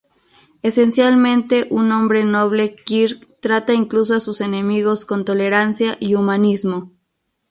[0.63, 6.91] Esencialmente un hombre noble, Kirk trata incluso a sus enemigos con tolerancia y humanismo.